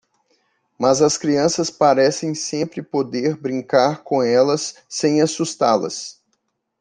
[0.79, 6.19] Mas as crianças parecem sempre poder brincar com elas sem assustá-las.